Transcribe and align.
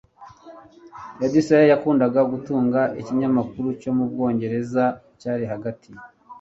Eddie 1.25 1.45
Shah 1.47 1.69
Yakundaga 1.71 2.19
Gutunga 2.31 2.79
Ikinyamakuru 3.01 3.67
cyo 3.81 3.91
mu 3.97 4.05
Bwongereza 4.11 4.83
Cyari 5.19 5.43
Hagati 5.53 5.91